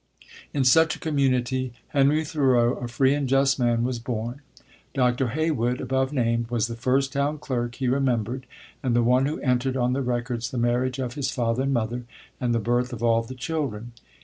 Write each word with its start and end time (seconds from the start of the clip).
Into 0.51 0.67
such 0.67 0.95
a 0.95 0.99
community 0.99 1.73
Henry 1.89 2.25
Thoreau, 2.25 2.73
a 2.79 2.87
free 2.87 3.13
and 3.13 3.27
just 3.29 3.59
man, 3.59 3.83
was 3.83 3.99
born. 3.99 4.41
Dr. 4.95 5.27
Heywood, 5.27 5.79
above 5.79 6.11
named, 6.11 6.49
was 6.49 6.65
the 6.65 6.73
first 6.75 7.13
town 7.13 7.37
clerk 7.37 7.75
he 7.75 7.87
remembered, 7.87 8.47
and 8.81 8.95
the 8.95 9.03
one 9.03 9.27
who 9.27 9.39
entered 9.41 9.77
on 9.77 9.93
the 9.93 10.01
records 10.01 10.49
the 10.49 10.57
marriage 10.57 10.97
of 10.97 11.13
his 11.13 11.29
father 11.29 11.61
and 11.61 11.73
mother, 11.75 12.05
and 12.39 12.51
the 12.51 12.57
birth 12.57 12.91
of 12.93 13.03
all 13.03 13.21
the 13.21 13.35
children. 13.35 13.91